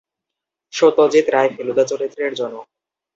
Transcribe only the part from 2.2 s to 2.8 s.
জনক।